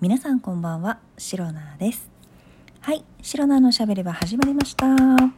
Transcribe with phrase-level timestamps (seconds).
[0.00, 2.10] 皆さんこんばんはシロナです。
[2.80, 4.86] はいシロナのしゃべり場始まりました。
[4.96, 5.34] 今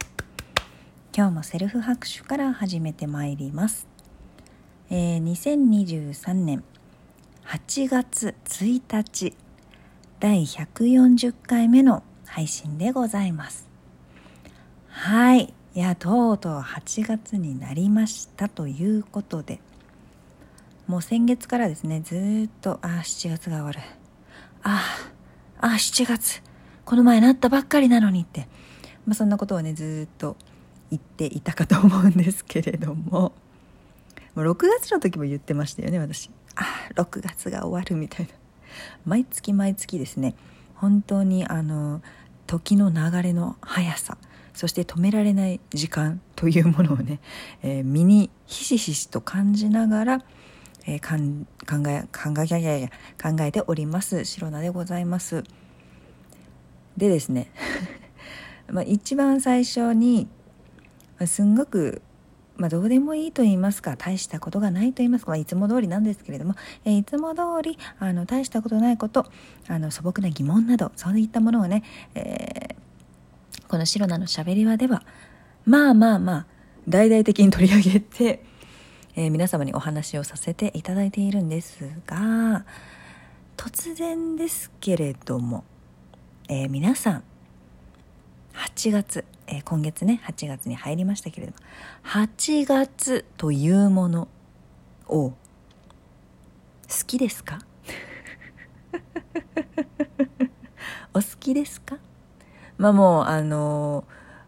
[1.13, 3.89] 日もセルフ拍手から始めてまいります、
[4.89, 6.63] えー、2023年
[7.45, 9.33] 8月1日
[10.21, 13.67] 第140回目の配信でございます。
[14.87, 19.59] はいいやとうとう8月になりましたということで
[20.87, 24.02] もう先月からですねずっとあ7月が終わる。
[24.63, 24.81] あ
[25.59, 26.41] あ7月。
[26.85, 28.47] この前なったばっかりなのにって、
[29.05, 30.35] まあ、そんなことをねずっと
[30.89, 33.33] 言っていたかと思うんですけれども。
[34.35, 36.29] もう6月の時も言ってましたよね私。
[36.55, 36.63] あ
[36.97, 38.31] あ6月が終わるみたいな。
[39.05, 40.35] 毎月毎月ですね。
[40.75, 42.01] 本当にあの
[42.47, 44.17] 時の流れの速さ
[44.53, 47.19] そして止められない時間というものをね、
[47.63, 50.25] えー、身にひしひしと感じながら、
[50.85, 52.89] えー、かん考え考えやや
[53.21, 55.43] 考えております白菜でございます。
[56.97, 57.49] でですね
[58.69, 60.27] まあ一番最初に
[61.25, 62.01] すんごく
[62.55, 69.25] まあ、どうでもいいと言いますか大したことがないと言いますか、まあ、いつも通りなんですけれども、えー、いつも通りあの大したことないこと
[69.67, 75.03] あの素朴な疑問などそういったものをね、えー、この白菜のしゃべり場では
[75.65, 76.45] まあまあまあ
[76.87, 78.43] 大々的に取り上げて
[79.15, 82.65] えー、皆様にお話をさせていただいているんですが
[83.57, 85.63] 突然ですけれども、
[86.49, 87.23] えー、皆さん
[88.53, 91.57] 8月、えー、今月ね8月に入りましたけれども
[92.05, 94.27] 8月というもの
[95.07, 95.35] を好
[97.05, 97.59] きですか？
[101.13, 101.97] お好きですか？
[102.77, 104.03] まあもうあの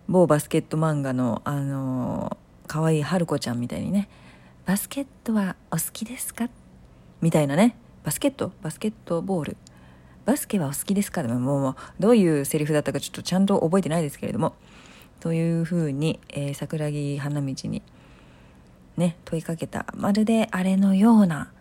[0.07, 4.09] 某バスケット漫画のあの可愛い春子ちゃんみたいにね
[4.65, 6.49] バスケットはお好きですか？
[7.21, 7.75] みたいなね。
[8.03, 8.51] バスケット？
[8.61, 9.57] バスケットボール。
[10.25, 11.21] バスケはお好きですか？
[11.21, 14.55] でももうどういうセリフだったかちょっとちゃんと覚えてないですけれども。
[15.19, 17.81] というふうに、えー、桜木花道に
[18.97, 19.85] ね問いかけた。
[19.95, 21.51] まるであれのような。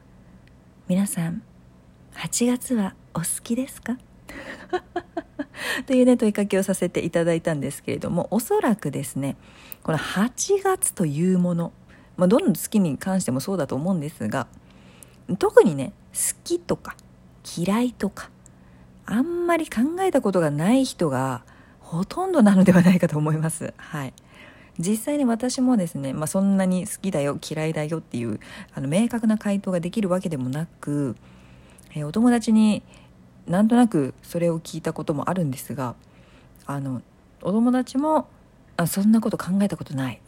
[0.88, 1.42] 皆さん
[2.14, 3.98] 8月はお好きですか？
[5.86, 9.36] というね問いかけをさせていただいたんですけれどもおそらくですね
[9.82, 11.72] この8月というもの
[12.16, 14.46] まあ、どの好きに関してもそうだと思うんですが
[15.38, 16.96] 特にね好きとか
[17.56, 18.30] 嫌いとか
[19.06, 21.42] あんまり考えたことがない人が
[21.80, 23.74] ほとんどなのではないかと思います。
[23.76, 24.14] はい。
[24.78, 28.40] 実際に私もですね、まあ、そんなに好きだよ嫌いだよっていう
[28.74, 31.14] あの明確な回答ができるわけでもなく、
[31.94, 32.82] えー、お友達に
[33.46, 35.94] なんとなくそれを聞いたこともあるんですが
[36.66, 37.02] あの
[37.42, 38.26] お友達も
[38.76, 40.20] あそんなこと考えたことない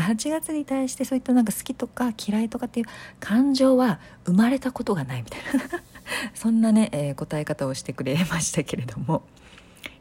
[0.00, 2.86] 8月に対してそういったなんか好きとか嫌いとかっていう
[3.20, 5.64] 感情は生まれたことがないみたいな。
[6.34, 9.22] そんなね、えー、答え方をしてくれましたけれども。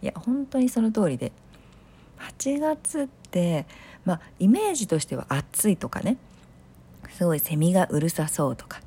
[0.02, 1.32] いや本当にその通りで。
[2.20, 3.66] 8月って
[4.06, 6.18] まあイメージとしては暑いとかね。
[7.12, 8.82] すごいセミがうるさそうとか。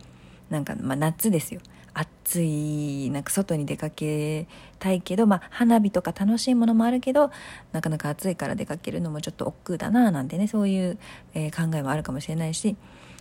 [0.51, 1.61] なんかまあ夏ですよ。
[1.97, 4.47] 暑いなんか外に出かけ
[4.79, 7.31] たいけど、まあ、花火とか楽しいものもあるけど
[7.73, 10.99] なかなか暑いから出かけるのもちょっと億劫だななんてねそういう、
[11.33, 12.77] えー、考えもあるかもしれないし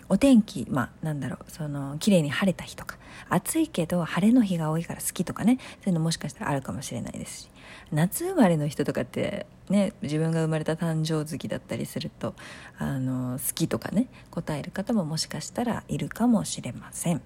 [0.10, 2.98] お天気まあなんだろうその綺麗に晴れた日とか
[3.30, 7.50] 暑いけど晴れの日が多いから好きとかねそういうのもしかしたらあるかもしれないですし
[7.92, 12.36] 夏生まれの人とかってね自分が生まれた誕生月だったりすると
[12.78, 17.22] あの好きとかね答える方ももしかしたらいるかもしれません。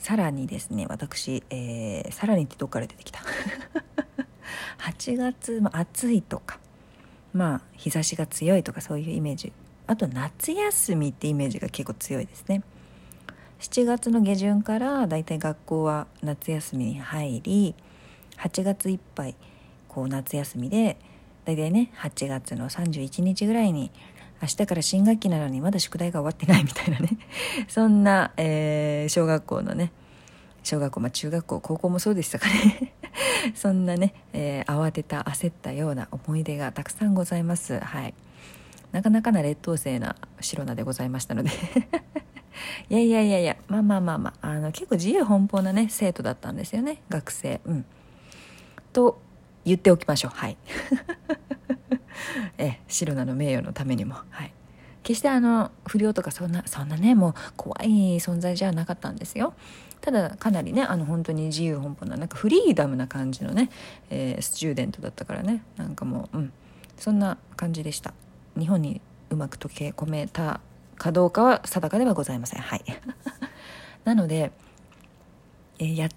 [0.00, 3.20] さらにですね私、えー、さらにってどっから出てきた？
[4.82, 6.58] 8月、まあ、暑いとか
[7.32, 9.52] まあ日差しが強いとかそういうイメージ。
[9.86, 12.62] あと夏休みってイメージが結構強いですね。
[13.60, 17.74] 7月の下旬からだいたい学校は夏休みに入り
[18.38, 19.34] 8月いっぱい
[19.86, 20.96] こう夏休みで
[21.44, 23.90] 大体ね8月の31日ぐらいに
[24.42, 27.10] 明日から新学期なのにまだ宿題が終わってないみたいなね。
[27.68, 29.92] そんな、えー、小学校のね
[30.62, 32.94] 小学校、まあ、中学校高校もそうでしたかね。
[33.54, 37.78] そんなね、えー、慌てた焦ったような思い出がたくさんございます。
[37.78, 38.14] はい。
[38.92, 41.50] なかなかな劣等生な白菜でございましたので。
[42.90, 47.60] いやいやいやいやまあまあまあまああの結構自由奔放なね生徒だったんですよね学生。
[47.64, 47.84] うん。
[48.92, 49.20] と
[49.64, 50.32] 言っておきましょう。
[50.34, 50.56] はい。
[52.58, 54.16] え白菜の名誉のためにも。
[54.30, 54.52] はい。
[55.02, 59.54] 決してあの不良とかそんなそんなねもう怖い存在じゃなかったんですよ。
[60.00, 63.70] ただかなりねあの本当に自由奔放ななんかフリーダムな感じのね、
[64.10, 65.62] えー、スチューデントだったからね。
[65.76, 66.52] なんかもううん。
[66.96, 68.12] そんな感じでした。
[68.58, 69.00] 日本に
[69.30, 70.60] うまく溶け込めた
[70.96, 72.60] かどうかは定かではございません。
[72.60, 72.84] はい。
[74.04, 74.52] なので
[75.78, 76.08] えー、や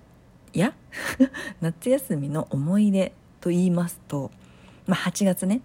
[0.52, 0.74] や？
[1.62, 4.30] 夏休みの思い出と言いますと、
[4.86, 5.62] まあ、8月ね。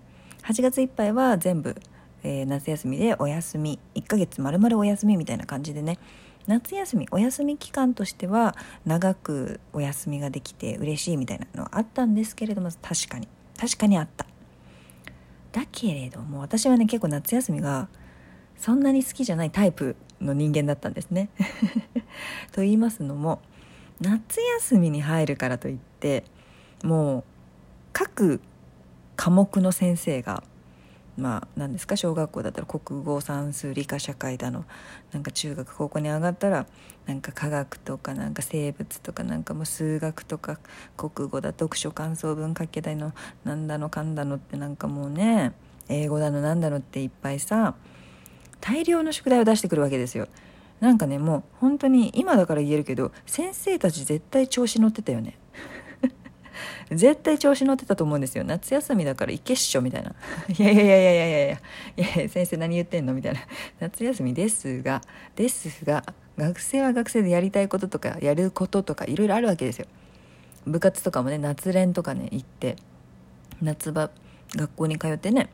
[0.49, 1.77] 8月いっぱいは全部、
[2.23, 5.99] えー、夏休みでお休み1ヶ月まるまるお休みみたいな感じでね。
[6.47, 8.57] 夏休みお休み期間としては
[8.87, 13.29] 長くお休みができて嬉しいみたいなのはあったんですけれども確かに。
[13.59, 14.25] 確かにあった。
[15.53, 17.91] だけれども私はね結構夏休みが
[18.57, 21.29] そんなに好きじゃないタイプの人間だったんですね。
[22.53, 23.43] と言いますのも
[24.01, 26.25] 夏休みに入るからといって
[26.83, 27.25] もう
[27.93, 28.41] 各
[29.19, 30.45] 科目の先生が
[31.17, 34.65] まあ何ですか小学校だったら国語算数理科社会だの
[35.11, 36.67] なんか中学高校に上がったら
[37.07, 40.61] なんか科学とかなんか生物とかなんかもう数学とか
[40.97, 43.13] 国語だ読書感想文書けたいの
[43.43, 45.53] なんだのかんだのってなんかもうね
[45.89, 47.75] 英語だのなんだのっていっぱいさ
[48.61, 50.29] 大量の宿題を出してくるわけですよ。
[50.79, 55.37] なんかねもう本当に今だから言えるけど先生たち絶対調子乗ってたよね
[56.91, 58.45] 絶対調子乗ってたと思うんですよ。
[58.45, 60.15] 夏休みだから行けっしょみたいな。
[60.49, 61.39] いやいやいやいやいや。
[61.39, 61.49] い
[62.01, 63.41] やいや先生何言ってんのみたいな。
[63.81, 65.01] 夏休みですが
[65.37, 66.05] ですが
[66.37, 69.87] 学生は学生でやりたいこととかやることとかいろいろあるわけですよ。
[70.67, 72.77] 部活とかもね夏連とかね行って
[73.63, 74.11] 夏場
[74.55, 75.51] 学校に通ってね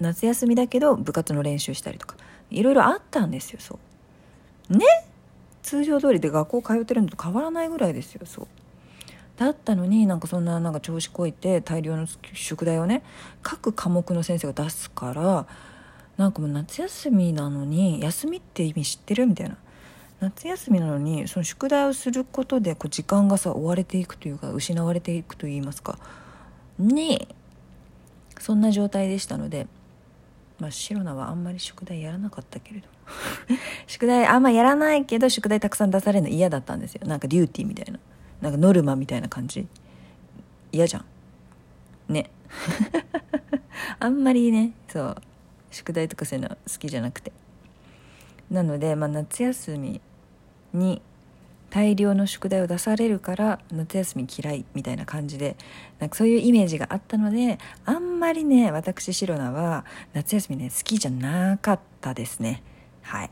[0.00, 2.16] 夏休みだけど部活の練習したりとか
[2.50, 3.78] いろいろあったんですよそ
[4.70, 4.76] う。
[4.76, 4.84] ね？
[5.62, 8.48] 通常通りで学校通ってるのと変わらないぐらいですよそう。
[9.38, 13.04] だったのになんかそんななんか調子こいて大量の宿題をね
[13.42, 15.46] 各科目の先生が出すから
[16.16, 19.56] なんかもう夏休みなのに休みって意味知ってるみたいな。
[20.20, 25.96] 夏休みなのにその宿題をすることでこう時間がさ追われていくというか失われていくといいますか。
[26.76, 27.28] に
[28.40, 29.68] そんな状態でしたので
[30.58, 32.88] まあ白菜はあんまり宿題やらなかったけれど
[33.86, 37.06] 宿題あんまやらないけど宿題たくさん出されるの嫌だったんですよ。
[37.06, 38.00] なんかデューティーみたいな。
[38.40, 39.66] なんかノルマみたいな感じ？
[40.72, 41.04] 嫌じゃん。
[42.12, 42.30] ね。
[44.00, 45.16] あんまりねそう
[45.70, 47.32] 宿題とかそういうの好きじゃなくて。
[48.50, 50.00] なので、まあ、夏休み
[50.72, 51.02] に
[51.68, 55.54] 大量の宿題を出されるから夏休み嫌いみたいな感じで
[55.98, 62.62] なんかそういうイメージがあったのであんまりね私シロナは夏休みね好きじゃなかったですね。
[63.02, 63.30] はい。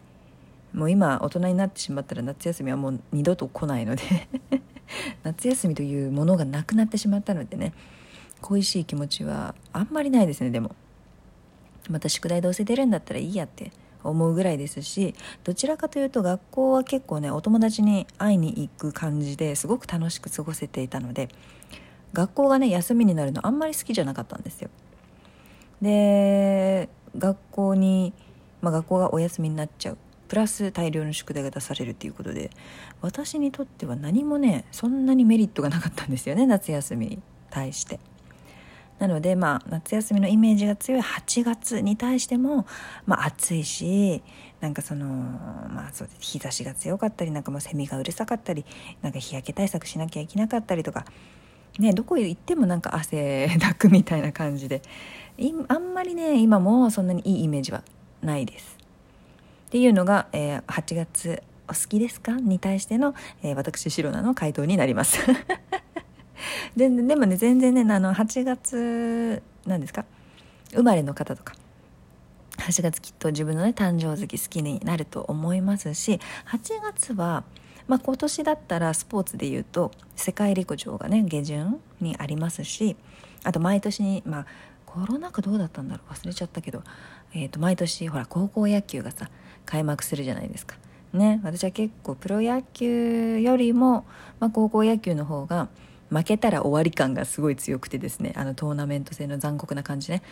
[0.74, 4.02] もう今大人になってしまったら夏休みはもう二度と来ないので。
[5.22, 7.72] 夏休みというものがなくなってしまったのでね
[8.40, 10.74] 恋しい気持ちはあんまりないですねでも。
[11.88, 13.70] また宿題どうせ出るんだったらいいやって
[14.02, 21.28] 思うぐらいですしどちらかというと学校は結構ねお友達に会いに行く感じですごく楽しく過ごせていたので
[22.12, 24.70] 学校がね休みになるのあんまり好きじゃなかったんですよ。
[25.82, 26.88] で
[27.18, 28.12] 学校に、
[28.62, 29.98] まあ、学校がお休みになっちゃう
[30.28, 32.50] プラス大量の宿題が出されるっていうことで
[33.00, 38.00] 私にとっては何もねそんなにメリットがなかったんですよね夏休みに対して。
[38.98, 42.66] なのでまあ夏休みのイメージが強い8月に対しても
[43.04, 44.22] まあ暑いし
[44.60, 48.64] なんかそのまあそう日差しが強かったりなんかもうセミがうるさかったり
[49.02, 51.04] なんか日焼け対策しなきゃいけなかったりとか
[51.78, 54.80] ねどこへ行ってもなんか汗だくみたいな感じで
[55.68, 57.82] あんまりね今もそんなにいいイメージは
[58.22, 58.85] ないです。
[59.66, 62.32] っていうのが、えー、8月お好きですか？
[62.32, 65.18] に対しての、えー、私シロナの回答になります。
[66.76, 70.04] ででもね全然ねあの8月なんですか？
[70.72, 71.54] 生まれの方とか。
[72.58, 77.44] 8月きっと自分のね誕生月好きになると思いますし8月は、
[77.86, 82.96] まあ、今年だったらスポーツでいうと世界陸上がね下旬にありますし
[83.44, 84.46] あと毎年にまあ
[84.86, 86.12] コロナ禍どうだったんだろう？
[86.14, 86.82] 忘れちゃったけど、
[87.34, 89.28] えー、と毎年ほら高校野球がさ
[89.66, 90.76] 開幕するじゃないですか。
[91.12, 94.04] ね、私は結構プロ野球よりも、
[94.38, 95.68] まあ、高校野球の方が
[96.10, 98.32] 負けたら終わり感がすごい強くてですね。
[98.36, 100.22] あのトーナメント戦の残酷な感じね。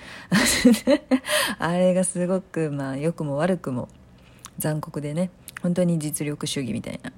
[1.59, 3.89] あれがすごくまあ良くも悪くも
[4.59, 5.31] 残酷でね。
[5.63, 7.13] 本当に実力主義みたいな。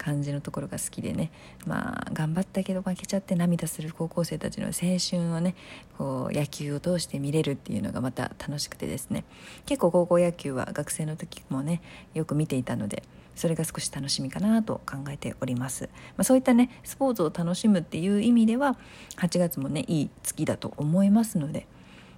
[0.00, 1.30] 感じのところが好きでね。
[1.66, 5.54] まあ頑張ったけど負けちゃって涙する高校生たちの青春をね
[5.98, 9.24] こう野球を通して見れるっていうのがまた楽しくてですね。
[9.66, 11.82] 結構高校野球は学生の時もね
[12.14, 13.02] よく見ていたので
[13.36, 15.84] それが少し楽しみかなと考えております、
[16.16, 18.76] まあ、そういったねスポーツを楽しむっていう意味では
[19.16, 21.66] 8月もねいい月だと思いますので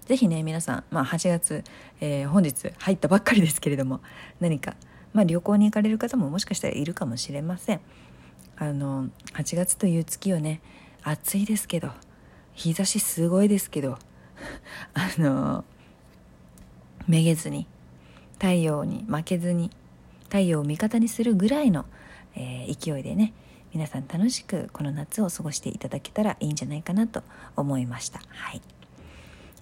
[0.07, 1.63] 是非ね皆さん、まあ、8月、
[2.01, 4.01] えー、本日入ったばっかりですけれども
[4.41, 4.75] 何か
[5.13, 7.81] まあ、旅行に行かれる方ももしかしたらいるかもしれません
[8.57, 10.61] あの8月という月はね
[11.03, 11.91] 暑いですけど
[12.55, 13.99] 日差しすごいですけど
[14.95, 15.65] あの
[17.07, 17.67] めげずに
[18.35, 19.71] 太陽に負けずに
[20.25, 21.85] 太陽を味方にするぐらいの、
[22.35, 23.33] えー、勢いでね
[23.75, 27.23] 皆さん楽しくこの夏を過ごしていただけたらいいんじゃないかなと
[27.57, 28.21] 思いました。
[28.29, 28.82] はい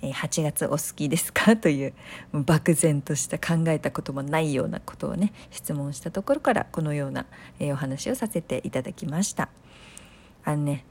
[0.03, 1.57] 8月お好きですか？
[1.59, 1.93] という
[2.33, 7.27] 漠然とした考えたこともないようなことをね質問したところからこのような、
[7.59, 9.49] えお話をさせていただきました。
[10.45, 10.85] あのね、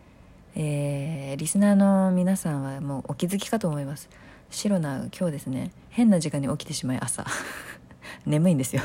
[0.55, 4.09] えー、リスナーの皆さんはもうお気づきかと思います。
[4.51, 7.25] シロナ今日ですね変な時間に起きてしまい朝。
[8.25, 8.81] 眠いんですよ。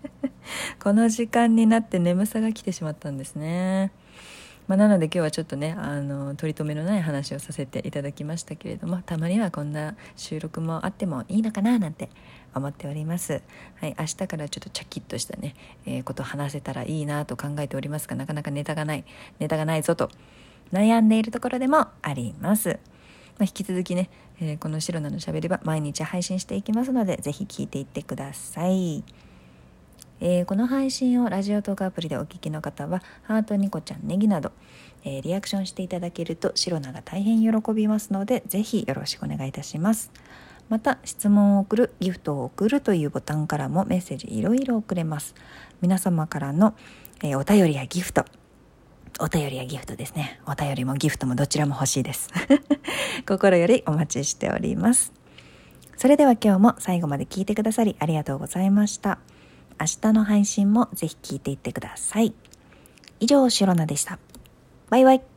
[0.82, 3.90] この時間になって眠さが来てしまったんですね。
[4.66, 12.10] まあ、なので今日はちょっとねあの取り留めのない話をさせていただきましたけれどもたまにはこんな収録もあってもいいのかななんて
[12.54, 13.42] 思っております。
[13.80, 15.54] はい、明日からちょっとチャキッとしたね、
[15.84, 19.04] えー、こと話せたらいいなと考えておりますがなかなかネタがない
[19.38, 20.10] ネタがないぞと
[20.72, 22.78] 悩んでいるところでもあります。
[23.38, 24.08] まあ、引き続きね、
[24.40, 29.04] えー、この白菜のしゃべりは毎日配信していきますので是非聞いていってください。
[30.20, 34.52] えー、この配信をラジオトークアプリでお聞きの方はハートニコちゃんネギなど、
[35.04, 40.10] えー、リアクションしていただけるとシロナが大変喜びますのでぜひよろしくお願いいたします。
[40.68, 45.34] また質問を送るギフトを送るというボタンからもメッセージいろいろ送れます。
[45.80, 46.74] 皆様からの、
[47.22, 48.24] えー、お便りやギフト。
[49.18, 50.40] お便りやギフトですね。
[50.46, 52.30] お便りもギフトもどちらも欲しいです。
[53.26, 55.12] 心よりお待ちしております。
[55.96, 59.18] それでは今日も最後まで聞いてくださりありがとうございました。
[59.78, 62.34] 明日の配信もぜひ聞いていってください。
[63.20, 64.18] 以上、シロナでした。
[64.90, 65.35] バイバイ。